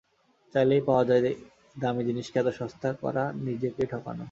[0.55, 1.21] চাইলেই পাওয়া যায়,
[1.81, 4.19] দামী জিনিসকে এত সস্তা করা নিজেকেই ঠকানো।